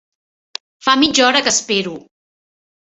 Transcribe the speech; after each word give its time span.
Fa 0.87 0.95
mitja 1.03 1.27
hora 1.29 1.45
que 1.49 1.55
espero. 1.57 1.95